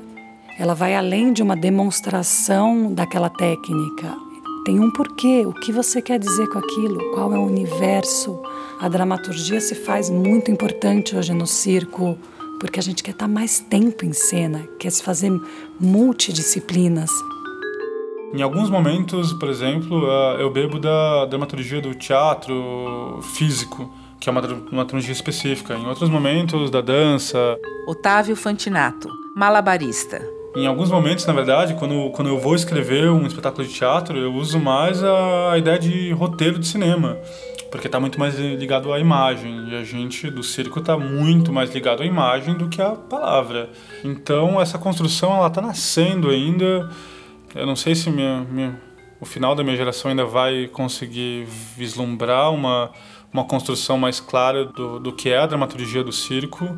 ela 0.60 0.74
vai 0.74 0.94
além 0.94 1.32
de 1.32 1.42
uma 1.42 1.56
demonstração 1.56 2.92
daquela 2.92 3.30
técnica. 3.30 4.14
Tem 4.62 4.78
um 4.78 4.90
porquê, 4.90 5.46
o 5.46 5.54
que 5.54 5.72
você 5.72 6.02
quer 6.02 6.18
dizer 6.18 6.46
com 6.50 6.58
aquilo, 6.58 7.12
qual 7.14 7.32
é 7.32 7.38
o 7.38 7.46
universo. 7.46 8.38
A 8.78 8.86
dramaturgia 8.86 9.58
se 9.58 9.74
faz 9.74 10.10
muito 10.10 10.50
importante 10.50 11.16
hoje 11.16 11.32
no 11.32 11.46
circo, 11.46 12.14
porque 12.60 12.78
a 12.78 12.82
gente 12.82 13.02
quer 13.02 13.12
estar 13.12 13.26
mais 13.26 13.58
tempo 13.58 14.04
em 14.04 14.12
cena, 14.12 14.68
quer 14.78 14.90
se 14.90 15.02
fazer 15.02 15.32
multidisciplinas. 15.80 17.10
Em 18.34 18.42
alguns 18.42 18.68
momentos, 18.68 19.32
por 19.32 19.48
exemplo, 19.48 20.06
eu 20.38 20.50
bebo 20.52 20.78
da 20.78 21.24
dramaturgia 21.24 21.80
do 21.80 21.94
teatro 21.94 23.20
físico, 23.34 23.90
que 24.20 24.28
é 24.28 24.30
uma 24.30 24.42
dramaturgia 24.42 25.12
específica. 25.12 25.72
Em 25.74 25.86
outros 25.86 26.10
momentos, 26.10 26.70
da 26.70 26.82
dança. 26.82 27.56
Otávio 27.88 28.36
Fantinato, 28.36 29.08
malabarista. 29.34 30.39
Em 30.56 30.66
alguns 30.66 30.90
momentos, 30.90 31.24
na 31.26 31.32
verdade, 31.32 31.74
quando, 31.74 32.10
quando 32.10 32.28
eu 32.28 32.36
vou 32.36 32.56
escrever 32.56 33.08
um 33.08 33.24
espetáculo 33.24 33.64
de 33.64 33.72
teatro, 33.72 34.18
eu 34.18 34.34
uso 34.34 34.58
mais 34.58 35.02
a, 35.02 35.52
a 35.52 35.58
ideia 35.58 35.78
de 35.78 36.10
roteiro 36.10 36.58
de 36.58 36.66
cinema, 36.66 37.16
porque 37.70 37.86
está 37.86 38.00
muito 38.00 38.18
mais 38.18 38.36
ligado 38.36 38.92
à 38.92 38.98
imagem, 38.98 39.68
e 39.68 39.76
a 39.76 39.84
gente 39.84 40.28
do 40.28 40.42
circo 40.42 40.80
está 40.80 40.98
muito 40.98 41.52
mais 41.52 41.72
ligado 41.72 42.02
à 42.02 42.06
imagem 42.06 42.54
do 42.54 42.68
que 42.68 42.82
à 42.82 42.90
palavra. 42.90 43.70
Então, 44.02 44.60
essa 44.60 44.76
construção 44.76 45.36
ela 45.36 45.46
está 45.46 45.60
nascendo 45.60 46.28
ainda. 46.28 46.90
Eu 47.54 47.64
não 47.64 47.76
sei 47.76 47.94
se 47.94 48.10
minha, 48.10 48.44
minha, 48.50 48.80
o 49.20 49.24
final 49.24 49.54
da 49.54 49.62
minha 49.62 49.76
geração 49.76 50.10
ainda 50.10 50.24
vai 50.24 50.66
conseguir 50.66 51.46
vislumbrar 51.76 52.52
uma, 52.52 52.90
uma 53.32 53.44
construção 53.44 53.96
mais 53.96 54.18
clara 54.18 54.64
do, 54.64 54.98
do 54.98 55.12
que 55.12 55.30
é 55.30 55.38
a 55.38 55.46
dramaturgia 55.46 56.02
do 56.02 56.10
circo, 56.10 56.76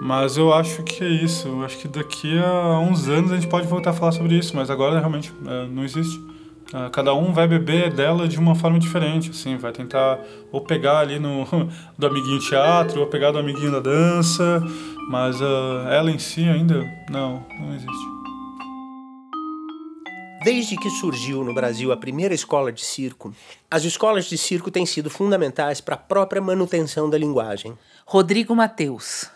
mas 0.00 0.36
eu 0.36 0.52
acho 0.52 0.82
que 0.82 1.04
é 1.04 1.08
isso. 1.08 1.48
Eu 1.48 1.64
acho 1.64 1.78
que 1.78 1.88
daqui 1.88 2.38
a 2.38 2.78
uns 2.78 3.08
anos 3.08 3.32
a 3.32 3.34
gente 3.34 3.48
pode 3.48 3.66
voltar 3.66 3.90
a 3.90 3.92
falar 3.92 4.12
sobre 4.12 4.36
isso, 4.36 4.56
mas 4.56 4.70
agora 4.70 4.98
realmente 4.98 5.32
é, 5.46 5.66
não 5.66 5.84
existe. 5.84 6.20
É, 6.72 6.88
cada 6.90 7.14
um 7.14 7.32
vai 7.32 7.46
beber 7.46 7.92
dela 7.92 8.26
de 8.26 8.38
uma 8.38 8.54
forma 8.54 8.78
diferente, 8.78 9.30
assim, 9.30 9.56
vai 9.56 9.72
tentar 9.72 10.18
ou 10.50 10.60
pegar 10.62 11.00
ali 11.00 11.18
no 11.18 11.46
do 11.98 12.06
amiguinho 12.06 12.38
teatro, 12.40 13.00
ou 13.00 13.06
pegar 13.06 13.30
do 13.30 13.38
amiguinho 13.38 13.70
da 13.70 13.80
dança, 13.80 14.62
mas 15.10 15.40
uh, 15.40 15.88
ela 15.90 16.10
em 16.10 16.18
si 16.18 16.48
ainda 16.48 16.82
não, 17.10 17.44
não 17.60 17.74
existe. 17.74 18.12
Desde 20.42 20.76
que 20.76 20.90
surgiu 20.90 21.44
no 21.44 21.54
Brasil 21.54 21.92
a 21.92 21.96
primeira 21.96 22.34
escola 22.34 22.72
de 22.72 22.84
circo, 22.84 23.32
as 23.70 23.84
escolas 23.84 24.24
de 24.24 24.36
circo 24.36 24.72
têm 24.72 24.84
sido 24.84 25.08
fundamentais 25.08 25.80
para 25.80 25.94
a 25.94 25.98
própria 25.98 26.42
manutenção 26.42 27.08
da 27.08 27.16
linguagem. 27.16 27.78
Rodrigo 28.04 28.56
Mateus. 28.56 29.30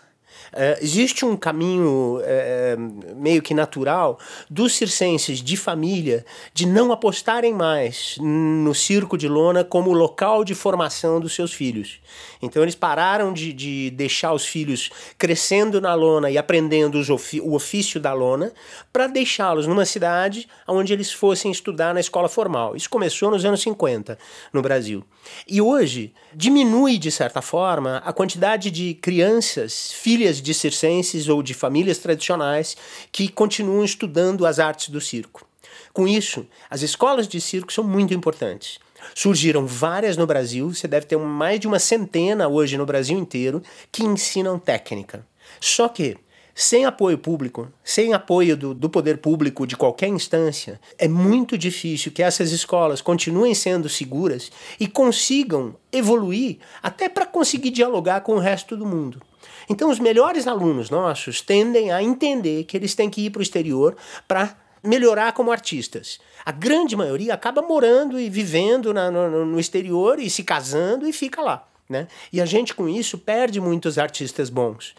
Uh, 0.53 0.81
existe 0.81 1.25
um 1.25 1.35
caminho 1.35 2.19
uh, 2.19 3.15
meio 3.15 3.41
que 3.41 3.53
natural 3.53 4.19
dos 4.49 4.75
circenses 4.75 5.41
de 5.41 5.57
família 5.57 6.25
de 6.53 6.65
não 6.65 6.91
apostarem 6.91 7.53
mais 7.53 8.15
no 8.19 8.73
circo 8.73 9.17
de 9.17 9.27
lona 9.27 9.63
como 9.63 9.93
local 9.93 10.43
de 10.43 10.55
formação 10.55 11.19
dos 11.19 11.33
seus 11.33 11.53
filhos. 11.53 11.99
Então 12.41 12.61
eles 12.63 12.75
pararam 12.75 13.33
de, 13.33 13.51
de 13.53 13.89
deixar 13.91 14.33
os 14.33 14.45
filhos 14.45 14.89
crescendo 15.17 15.81
na 15.81 15.93
lona 15.93 16.29
e 16.29 16.37
aprendendo 16.37 16.99
o 17.43 17.53
ofício 17.53 17.99
da 17.99 18.13
lona 18.13 18.51
para 18.91 19.07
deixá-los 19.07 19.67
numa 19.67 19.85
cidade 19.85 20.47
onde 20.67 20.93
eles 20.93 21.11
fossem 21.11 21.51
estudar 21.51 21.93
na 21.93 21.99
escola 21.99 22.29
formal. 22.29 22.75
Isso 22.75 22.89
começou 22.89 23.31
nos 23.31 23.45
anos 23.45 23.61
50 23.61 24.17
no 24.53 24.61
Brasil. 24.61 25.03
E 25.47 25.61
hoje 25.61 26.13
diminui, 26.37 26.99
de 26.99 27.09
certa 27.09 27.41
forma, 27.41 27.97
a 28.05 28.13
quantidade 28.13 28.69
de 28.69 28.93
crianças, 28.93 29.91
filhas 29.91 30.39
de 30.39 30.53
circenses 30.53 31.27
ou 31.27 31.41
de 31.41 31.55
famílias 31.55 31.97
tradicionais 31.97 32.77
que 33.11 33.27
continuam 33.27 33.83
estudando 33.83 34.45
as 34.45 34.59
artes 34.59 34.89
do 34.89 35.01
circo. 35.01 35.47
Com 35.91 36.07
isso, 36.07 36.45
as 36.69 36.83
escolas 36.83 37.27
de 37.27 37.41
circo 37.41 37.73
são 37.73 37.83
muito 37.83 38.13
importantes. 38.13 38.77
Surgiram 39.15 39.65
várias 39.65 40.15
no 40.15 40.27
Brasil, 40.27 40.71
você 40.71 40.87
deve 40.87 41.07
ter 41.07 41.17
mais 41.17 41.59
de 41.59 41.67
uma 41.67 41.79
centena 41.79 42.47
hoje 42.47 42.77
no 42.77 42.85
Brasil 42.85 43.17
inteiro 43.17 43.63
que 43.91 44.03
ensinam 44.03 44.59
técnica. 44.59 45.25
Só 45.59 45.89
que 45.89 46.17
sem 46.59 46.85
apoio 46.85 47.19
público, 47.19 47.71
sem 47.83 48.15
apoio 48.15 48.57
do, 48.57 48.73
do 48.73 48.89
poder 48.89 49.19
público 49.19 49.67
de 49.67 49.77
qualquer 49.77 50.07
instância, 50.07 50.81
é 50.97 51.07
muito 51.07 51.55
difícil 51.55 52.11
que 52.11 52.23
essas 52.23 52.51
escolas 52.51 52.99
continuem 52.99 53.53
sendo 53.53 53.87
seguras 53.87 54.51
e 54.79 54.87
consigam 54.87 55.75
evoluir 55.91 56.57
até 56.81 57.07
para 57.07 57.27
conseguir 57.27 57.69
dialogar 57.69 58.21
com 58.21 58.33
o 58.33 58.39
resto 58.39 58.75
do 58.75 58.87
mundo. 58.87 59.21
Então, 59.69 59.87
os 59.91 59.99
melhores 59.99 60.47
alunos 60.47 60.89
nossos 60.89 61.41
tendem 61.41 61.91
a 61.91 62.01
entender 62.01 62.63
que 62.63 62.75
eles 62.75 62.95
têm 62.95 63.07
que 63.07 63.27
ir 63.27 63.29
para 63.29 63.39
o 63.39 63.43
exterior 63.43 63.95
para 64.27 64.57
melhorar 64.83 65.33
como 65.33 65.51
artistas. 65.51 66.19
A 66.43 66.51
grande 66.51 66.95
maioria 66.95 67.35
acaba 67.35 67.61
morando 67.61 68.19
e 68.19 68.31
vivendo 68.31 68.91
na, 68.95 69.11
no, 69.11 69.45
no 69.45 69.59
exterior 69.59 70.17
e 70.17 70.27
se 70.27 70.41
casando 70.41 71.07
e 71.07 71.13
fica 71.13 71.39
lá. 71.39 71.67
Né? 71.89 72.07
E 72.33 72.41
a 72.41 72.45
gente, 72.45 72.75
com 72.75 72.89
isso, 72.89 73.17
perde 73.17 73.61
muitos 73.61 73.97
artistas 73.97 74.49
bons. 74.49 74.93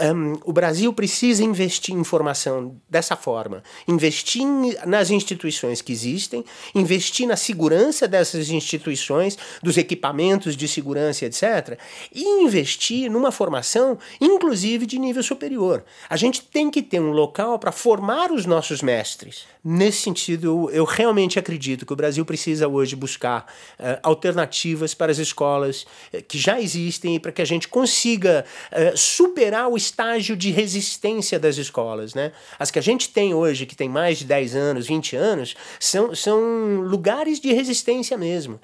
Um, 0.00 0.38
o 0.42 0.54
Brasil 0.54 0.90
precisa 0.90 1.44
investir 1.44 1.94
em 1.94 2.02
formação 2.02 2.80
dessa 2.88 3.14
forma, 3.14 3.62
investir 3.86 4.46
nas 4.86 5.10
instituições 5.10 5.82
que 5.82 5.92
existem, 5.92 6.42
investir 6.74 7.26
na 7.26 7.36
segurança 7.36 8.08
dessas 8.08 8.48
instituições, 8.48 9.36
dos 9.62 9.76
equipamentos 9.76 10.56
de 10.56 10.66
segurança, 10.66 11.26
etc., 11.26 11.78
e 12.10 12.24
investir 12.42 13.10
numa 13.10 13.30
formação, 13.30 13.98
inclusive 14.18 14.86
de 14.86 14.98
nível 14.98 15.22
superior. 15.22 15.84
A 16.08 16.16
gente 16.16 16.42
tem 16.42 16.70
que 16.70 16.80
ter 16.80 17.00
um 17.00 17.10
local 17.10 17.58
para 17.58 17.70
formar 17.70 18.32
os 18.32 18.46
nossos 18.46 18.80
mestres. 18.80 19.44
Nesse 19.62 19.98
sentido, 19.98 20.70
eu, 20.72 20.84
realmente 20.84 21.38
acredito 21.38 21.84
que 21.84 21.92
o 21.92 21.96
Brasil 21.96 22.24
precisa 22.24 22.66
hoje 22.66 22.96
buscar 22.96 23.46
uh, 23.78 24.00
alternativas 24.02 24.94
para 24.94 25.12
as 25.12 25.18
escolas 25.18 25.82
uh, 26.14 26.22
que 26.30 26.38
já 26.38 26.60
existem 26.60 27.16
e 27.16 27.18
para 27.18 27.32
que 27.32 27.42
a 27.42 27.44
gente 27.44 27.66
consiga 27.66 28.44
uh, 28.70 28.96
superar 28.96 29.68
o 29.68 29.76
estágio 29.76 30.36
de 30.36 30.52
resistência 30.52 31.40
das 31.40 31.56
escolas. 31.56 32.14
Né? 32.14 32.30
As 32.56 32.70
que 32.70 32.78
a 32.78 32.82
gente 32.82 33.08
tem 33.08 33.34
hoje, 33.34 33.66
que 33.66 33.74
tem 33.74 33.88
mais 33.88 34.18
de 34.18 34.26
10 34.26 34.54
anos, 34.54 34.86
20 34.86 35.16
anos, 35.16 35.56
são, 35.80 36.14
são 36.14 36.38
lugares 36.82 37.40
de 37.40 37.52
resistência 37.52 38.16
mesmo. 38.16 38.60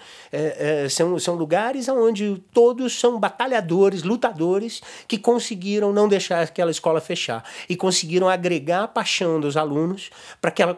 são, 0.90 1.18
são 1.18 1.34
lugares 1.34 1.88
onde 1.88 2.40
todos 2.52 2.98
são 2.98 3.18
batalhadores, 3.18 4.04
lutadores, 4.04 4.80
que 5.08 5.18
conseguiram 5.18 5.92
não 5.92 6.08
deixar 6.08 6.42
aquela 6.42 6.70
escola 6.70 7.00
fechar 7.00 7.42
e 7.68 7.74
conseguiram 7.74 8.28
agregar 8.28 8.84
a 8.84 8.88
paixão 8.88 9.40
dos 9.40 9.56
alunos 9.56 10.10
para 10.40 10.52
que 10.52 10.62
ela 10.62 10.74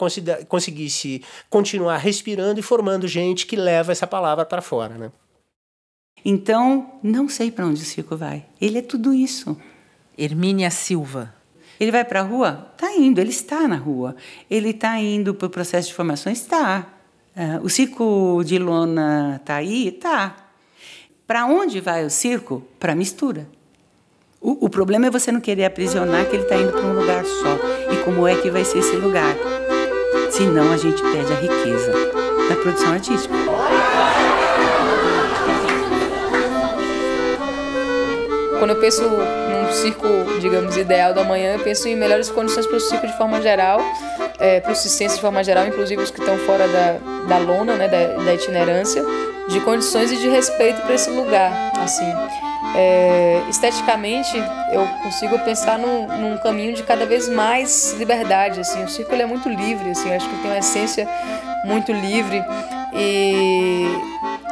conseguisse 0.48 1.22
continuar 1.50 1.98
respirando 1.98 2.60
e 2.60 2.62
formando 2.62 3.06
gente 3.06 3.46
que 3.46 3.56
leva 3.56 3.92
essa 3.92 4.06
palavra 4.06 4.46
para 4.46 4.62
fora, 4.62 4.96
né? 4.96 5.10
Então, 6.24 6.94
não 7.02 7.28
sei 7.28 7.50
para 7.50 7.66
onde 7.66 7.82
o 7.82 7.84
circo 7.84 8.16
vai. 8.16 8.44
Ele 8.60 8.78
é 8.78 8.82
tudo 8.82 9.14
isso. 9.14 9.56
Hermínia 10.16 10.70
Silva. 10.70 11.34
Ele 11.78 11.92
vai 11.92 12.04
para 12.04 12.20
a 12.20 12.24
rua? 12.24 12.70
Está 12.74 12.92
indo, 12.92 13.20
ele 13.20 13.30
está 13.30 13.68
na 13.68 13.76
rua. 13.76 14.16
Ele 14.50 14.70
está 14.70 14.98
indo 14.98 15.32
para 15.34 15.46
o 15.46 15.50
processo 15.50 15.88
de 15.88 15.94
formação? 15.94 16.32
Está. 16.32 16.86
Uh, 17.36 17.64
o 17.64 17.68
circo 17.68 18.42
de 18.44 18.58
lona 18.58 19.36
está 19.40 19.56
aí? 19.56 19.88
Está. 19.88 20.34
Para 21.24 21.46
onde 21.46 21.80
vai 21.80 22.04
o 22.04 22.10
circo? 22.10 22.66
Para 22.80 22.92
a 22.92 22.96
mistura. 22.96 23.46
O, 24.40 24.66
o, 24.66 24.68
problema 24.68 25.06
é 25.06 25.10
você 25.10 25.30
não 25.30 25.40
querer 25.40 25.64
aprisionar 25.64 26.26
que 26.26 26.36
ele 26.36 26.44
está 26.44 26.56
indo 26.56 26.72
para 26.72 26.86
um 26.86 26.98
lugar 26.98 27.24
só. 27.24 27.56
E 27.92 28.04
como 28.04 28.26
é 28.26 28.34
que 28.36 28.50
vai 28.50 28.64
ser 28.64 28.78
esse 28.78 28.96
lugar? 28.96 29.36
Senão 30.30 30.72
a 30.72 30.76
gente 30.76 31.02
perde 31.02 31.32
a 31.32 31.40
riqueza 31.40 31.92
da 32.48 32.56
produção 32.56 32.92
artística. 32.92 33.34
Quando 38.58 38.70
eu 38.70 38.80
penso 38.80 39.02
num 39.02 39.72
circo, 39.72 40.06
digamos, 40.40 40.76
ideal 40.76 41.14
da 41.14 41.24
manhã, 41.24 41.54
eu 41.54 41.60
penso 41.60 41.88
em 41.88 41.94
melhores 41.94 42.30
condições 42.30 42.66
para 42.66 42.76
o 42.76 42.80
circo 42.80 43.06
de 43.06 43.16
forma 43.16 43.40
geral, 43.40 43.80
é, 44.38 44.60
para 44.60 44.72
os 44.72 44.78
circenses 44.78 45.16
de 45.16 45.22
forma 45.22 45.42
geral, 45.44 45.66
inclusive 45.66 46.02
os 46.02 46.10
que 46.10 46.20
estão 46.20 46.36
fora 46.38 46.66
da, 46.66 46.98
da 47.28 47.38
lona, 47.38 47.76
né, 47.76 47.88
da, 47.88 48.24
da 48.24 48.34
itinerância, 48.34 49.04
de 49.48 49.60
condições 49.60 50.10
e 50.12 50.16
de 50.16 50.28
respeito 50.28 50.80
para 50.82 50.94
esse 50.94 51.10
lugar, 51.10 51.52
assim. 51.82 52.12
É, 52.74 53.42
esteticamente, 53.48 54.36
eu 54.72 54.86
consigo 55.02 55.38
pensar 55.38 55.78
num, 55.78 56.06
num, 56.18 56.38
caminho 56.38 56.74
de 56.74 56.82
cada 56.82 57.06
vez 57.06 57.28
mais 57.28 57.94
liberdade, 57.94 58.60
assim. 58.60 58.84
O 58.84 58.88
circo 58.88 59.14
é 59.14 59.24
muito 59.24 59.48
livre, 59.48 59.90
assim. 59.90 60.12
Acho 60.12 60.28
que 60.28 60.36
tem 60.36 60.50
uma 60.50 60.58
essência 60.58 61.08
muito 61.64 61.92
livre 61.92 62.44
e... 62.92 63.86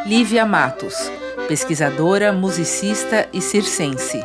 Lívia 0.06 0.46
Matos 0.46 1.10
pesquisadora, 1.46 2.32
musicista 2.32 3.28
e 3.32 3.40
circense. 3.40 4.22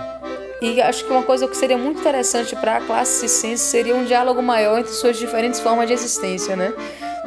E 0.62 0.80
acho 0.80 1.06
que 1.06 1.12
uma 1.12 1.24
coisa 1.24 1.48
que 1.48 1.58
seria 1.58 1.78
muito 1.78 2.02
interessante 2.02 2.56
para 2.56 2.78
a 2.78 2.82
classe 2.82 3.28
circense 3.28 3.64
seria 3.64 3.96
um 3.96 4.06
diálogo 4.06 4.44
maior 4.44 4.80
entre 4.80 4.92
suas 4.92 5.18
diferentes 5.18 5.60
formas 5.60 5.88
de 5.88 5.94
existência, 5.94 6.56
né? 6.56 6.72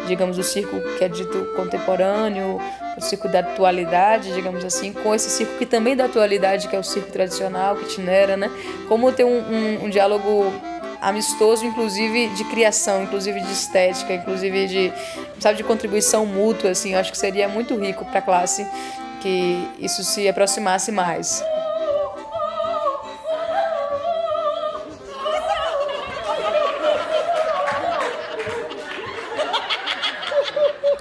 Digamos, 0.06 0.38
o 0.38 0.42
circo 0.42 0.80
que 0.96 1.02
é 1.02 1.08
dito 1.08 1.52
contemporâneo, 1.56 2.60
o 2.96 3.00
circo 3.00 3.26
da 3.26 3.40
atualidade, 3.40 4.32
digamos 4.32 4.64
assim, 4.64 4.92
com 4.92 5.12
esse 5.14 5.30
circo 5.30 5.56
que 5.58 5.66
também 5.66 5.94
é 5.94 5.96
da 5.96 6.04
atualidade, 6.04 6.68
que 6.68 6.76
é 6.76 6.78
o 6.78 6.84
circo 6.84 7.10
tradicional, 7.10 7.74
que 7.74 7.84
itinera, 7.84 8.36
né? 8.36 8.50
Como 8.86 9.10
ter 9.10 9.24
um, 9.24 9.38
um, 9.38 9.84
um 9.86 9.90
diálogo 9.90 10.52
amistoso, 11.00 11.66
inclusive 11.66 12.28
de 12.28 12.44
criação, 12.44 13.02
inclusive 13.02 13.40
de 13.40 13.52
estética, 13.52 14.14
inclusive 14.14 14.66
de, 14.66 14.92
sabe, 15.40 15.56
de 15.56 15.64
contribuição 15.64 16.24
mútua, 16.24 16.70
assim, 16.70 16.94
eu 16.94 17.00
acho 17.00 17.10
que 17.10 17.18
seria 17.18 17.48
muito 17.48 17.74
rico 17.76 18.04
para 18.04 18.20
a 18.20 18.22
classe 18.22 18.66
que 19.25 19.71
isso 19.78 20.04
se 20.04 20.28
aproximasse 20.28 20.93
mais. 20.93 21.43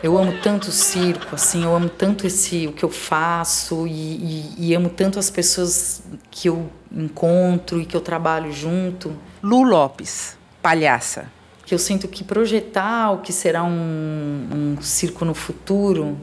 Eu 0.01 0.17
amo 0.17 0.39
tanto 0.41 0.69
o 0.69 0.71
circo, 0.71 1.35
assim, 1.35 1.65
eu 1.65 1.75
amo 1.75 1.89
tanto 1.89 2.25
esse 2.25 2.67
o 2.67 2.71
que 2.71 2.83
eu 2.83 2.89
faço 2.89 3.85
e, 3.87 3.91
e, 3.91 4.69
e, 4.69 4.73
amo 4.73 4.89
tanto 4.89 5.19
as 5.19 5.29
pessoas 5.29 6.01
que 6.31 6.47
eu 6.47 6.69
encontro 6.91 7.81
e 7.81 7.85
que 7.85 7.95
eu 7.95 8.01
trabalho 8.01 8.53
junto. 8.53 9.13
Lu 9.41 9.63
Lopes, 9.63 10.37
palhaça. 10.61 11.25
Que 11.65 11.73
eu 11.73 11.79
sinto 11.79 12.07
que 12.09 12.23
projetar 12.23 13.11
o 13.11 13.17
que 13.19 13.33
será 13.33 13.63
um, 13.63 14.75
um 14.77 14.81
circo 14.81 15.23
no 15.23 15.33
futuro 15.33 16.17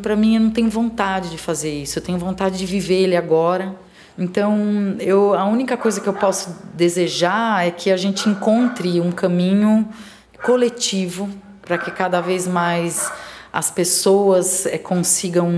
para 0.00 0.16
mim 0.16 0.36
eu 0.36 0.40
não 0.40 0.50
tenho 0.50 0.70
vontade 0.70 1.30
de 1.30 1.38
fazer 1.38 1.82
isso. 1.82 1.98
Eu 1.98 2.02
tenho 2.02 2.18
vontade 2.18 2.58
de 2.58 2.66
viver 2.66 3.02
ele 3.02 3.16
agora. 3.16 3.74
Então, 4.18 4.96
eu, 5.00 5.34
a 5.34 5.44
única 5.44 5.76
coisa 5.76 6.00
que 6.00 6.08
eu 6.08 6.12
posso 6.12 6.56
desejar 6.74 7.66
é 7.66 7.70
que 7.70 7.90
a 7.90 7.96
gente 7.96 8.28
encontre 8.28 9.00
um 9.00 9.10
caminho 9.10 9.88
coletivo 10.44 11.30
para 11.62 11.78
que 11.78 11.90
cada 11.90 12.20
vez 12.20 12.46
mais 12.46 13.10
as 13.52 13.70
pessoas 13.70 14.66
é, 14.66 14.78
consigam 14.78 15.50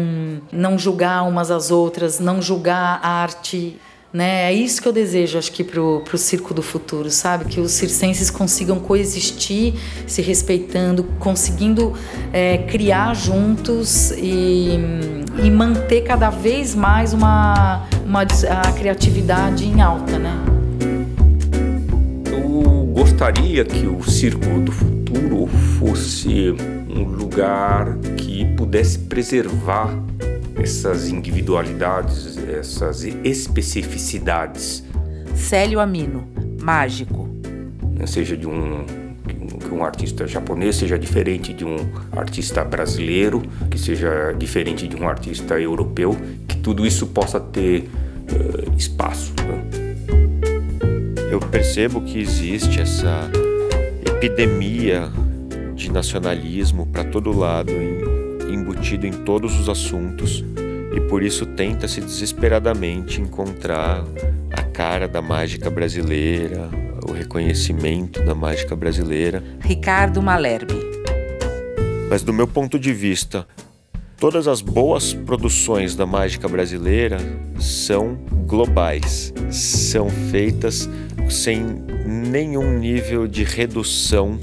não 0.53 0.79
julgar 0.79 1.23
umas 1.27 1.51
às 1.51 1.71
outras, 1.71 2.19
não 2.19 2.43
julgar 2.43 3.01
a 3.03 3.09
arte 3.09 3.81
né? 4.15 4.45
É 4.45 4.53
isso 4.53 4.81
que 4.81 4.87
eu 4.87 4.93
desejo, 4.93 5.37
acho 5.37 5.51
que, 5.51 5.65
para 5.65 5.81
o 5.81 6.17
circo 6.17 6.55
do 6.55 6.63
futuro, 6.63 7.11
sabe? 7.11 7.47
Que 7.47 7.61
os 7.61 7.73
circenses 7.73 8.31
consigam 8.31 8.79
coexistir, 8.79 9.75
se 10.07 10.23
respeitando, 10.23 11.03
conseguindo 11.19 11.93
é, 12.33 12.59
criar 12.59 13.13
juntos 13.17 14.13
e, 14.13 14.79
e 15.43 15.51
manter 15.51 16.03
cada 16.03 16.31
vez 16.31 16.77
mais 16.77 17.13
uma, 17.13 17.89
uma, 18.07 18.23
a 18.23 18.73
criatividade 18.73 19.67
em 19.67 19.83
alta, 19.83 20.17
né? 20.17 20.33
Eu 22.31 22.87
gostaria 22.95 23.65
que 23.65 23.85
o 23.89 24.01
circo 24.05 24.61
do 24.61 24.71
futuro 24.71 25.49
fosse 25.81 26.55
um 26.89 27.03
lugar 27.03 27.99
que 28.17 28.45
pudesse 28.55 28.97
preservar 28.97 29.93
essas 30.57 31.09
individualidades, 31.09 32.37
essas 32.37 33.05
especificidades. 33.05 34.85
Célio 35.35 35.81
Amino, 35.81 36.29
mágico. 36.63 37.29
Seja 38.07 38.37
de 38.37 38.47
um 38.47 38.85
que 39.59 39.75
um 39.75 39.83
artista 39.83 40.27
japonês 40.27 40.77
seja 40.77 40.99
diferente 40.99 41.53
de 41.53 41.65
um 41.65 41.77
artista 42.13 42.63
brasileiro, 42.65 43.43
que 43.71 43.79
seja 43.79 44.33
diferente 44.33 44.87
de 44.87 44.97
um 44.97 45.09
artista 45.09 45.59
europeu, 45.59 46.17
que 46.47 46.57
tudo 46.59 46.87
isso 46.87 47.07
possa 47.09 47.41
ter 47.41 47.89
uh, 48.31 48.77
espaço. 48.77 49.33
Né? 49.47 49.65
Eu 51.31 51.41
percebo 51.41 52.03
que 52.03 52.19
existe 52.19 52.81
essa 52.81 53.31
epidemia 54.07 55.11
de 55.75 55.91
nacionalismo 55.91 56.87
para 56.87 57.05
todo 57.05 57.37
lado 57.37 57.73
em 57.73 57.94
embutido 58.55 59.07
em 59.07 59.13
todos 59.13 59.59
os 59.59 59.69
assuntos 59.69 60.45
e 60.95 61.01
por 61.01 61.23
isso 61.23 61.45
tenta-se 61.45 62.01
desesperadamente 62.01 63.21
encontrar 63.21 64.05
a 64.53 64.63
cara 64.63 65.09
da 65.09 65.21
mágica 65.21 65.69
brasileira, 65.69 66.71
o 67.09 67.13
reconhecimento 67.13 68.23
da 68.23 68.35
mágica 68.35 68.77
brasileira. 68.77 69.43
Ricardo 69.61 70.23
Malherbe. 70.23 70.75
Mas 72.09 72.23
do 72.23 72.33
meu 72.33 72.47
ponto 72.47 72.79
de 72.79 72.93
vista, 72.93 73.47
todas 74.19 74.47
as 74.47 74.61
boas 74.61 75.13
produções 75.13 75.97
da 75.97 76.07
mágica 76.07 76.47
brasileira 76.49 77.19
são 77.59 78.15
globais, 78.47 79.35
são 79.51 80.09
feitas 80.09 80.89
sem 81.29 81.65
nenhum 82.07 82.79
nível 82.79 83.27
de 83.27 83.43
redução 83.43 84.39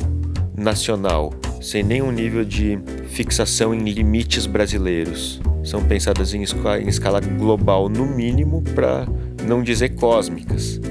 nacional 0.58 1.32
sem 1.62 1.84
nenhum 1.84 2.12
nível 2.12 2.44
de 2.44 2.80
fixação 3.10 3.74
em 3.74 3.80
limites 3.88 4.48
brasileiros. 4.48 5.40
São 5.64 5.84
pensadas 5.84 6.34
em, 6.34 6.40
em 6.40 6.88
escala 6.88 7.22
global, 7.22 7.88
no 7.88 8.06
mínimo, 8.06 8.64
para 8.74 9.06
não 9.48 9.62
dizer 9.62 9.90
cósmicas. 9.90 10.82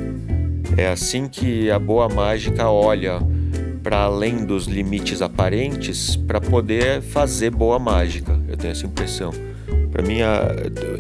É 0.76 0.88
assim 0.88 1.26
que 1.26 1.68
a 1.70 1.78
boa 1.78 2.09
mágica 2.09 2.70
olha 2.70 3.20
para 3.83 3.98
além 3.98 4.44
dos 4.44 4.66
limites 4.66 5.20
aparentes 5.20 6.14
para 6.14 6.40
poder 6.40 7.02
fazer 7.02 7.50
boa 7.50 7.78
mágica. 7.78 8.38
Eu 8.46 8.56
tenho 8.56 8.70
essa 8.70 8.87
impressão. 8.87 9.33
Para 9.90 10.04
mim, 10.04 10.18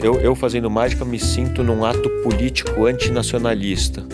eu, 0.02 0.14
eu 0.20 0.34
fazendo 0.34 0.68
mágica 0.68 1.04
me 1.04 1.18
sinto 1.18 1.62
num 1.62 1.84
ato 1.84 2.10
político 2.24 2.86
antinacionalista. 2.86 4.04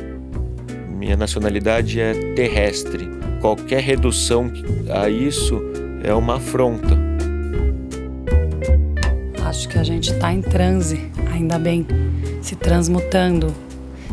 Minha 0.91 1.17
nacionalidade 1.17 1.99
é 1.99 2.13
terrestre 2.35 3.09
Qualquer 3.41 3.81
redução 3.81 4.51
a 4.91 5.09
isso 5.09 5.61
é 6.03 6.13
uma 6.15 6.37
afronta. 6.37 6.97
Acho 9.45 9.69
que 9.69 9.79
a 9.79 9.85
gente 9.85 10.13
está 10.13 10.33
em 10.33 10.43
transe, 10.43 11.11
ainda 11.33 11.59
bem, 11.59 11.87
se 12.43 12.57
transmutando, 12.57 13.55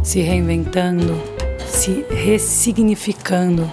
se 0.04 0.22
reinventando, 0.22 1.20
se 1.68 2.06
ressignificando. 2.10 3.70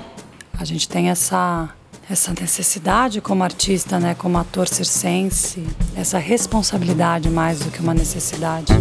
A 0.58 0.64
gente 0.64 0.88
tem 0.88 1.10
essa 1.10 1.70
essa 2.10 2.32
necessidade 2.32 3.20
como 3.20 3.44
artista, 3.44 4.00
né, 4.00 4.16
como 4.16 4.36
ator 4.36 4.66
circense, 4.66 5.64
essa 5.94 6.18
responsabilidade 6.18 7.30
mais 7.30 7.60
do 7.60 7.70
que 7.70 7.78
uma 7.78 7.94
necessidade. 7.94 8.72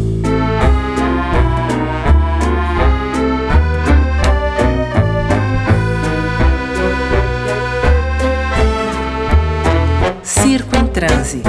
Circo 10.42 10.76
em 10.78 10.88
transe. 10.88 11.42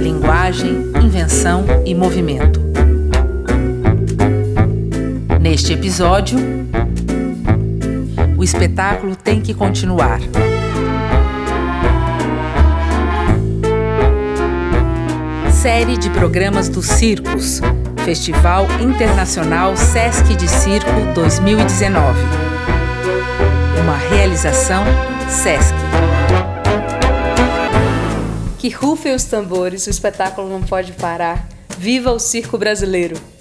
Linguagem, 0.00 0.92
invenção 1.02 1.64
e 1.86 1.94
movimento. 1.94 2.60
Neste 5.40 5.72
episódio, 5.72 6.38
o 8.36 8.44
espetáculo 8.44 9.16
tem 9.16 9.40
que 9.40 9.54
continuar. 9.54 10.20
Série 15.50 15.96
de 15.96 16.10
programas 16.10 16.68
dos 16.68 16.86
circos, 16.86 17.60
Festival 18.04 18.66
Internacional 18.80 19.76
Sesc 19.76 20.36
de 20.36 20.48
Circo 20.48 21.14
2019. 21.14 22.20
Uma 23.80 23.96
realização 23.96 24.84
Sesc. 25.28 25.74
Rufem 28.72 29.14
os 29.14 29.24
tambores, 29.24 29.86
o 29.86 29.90
espetáculo 29.90 30.48
não 30.48 30.62
pode 30.62 30.92
parar. 30.92 31.48
Viva 31.78 32.12
o 32.12 32.18
circo 32.18 32.58
brasileiro! 32.58 33.31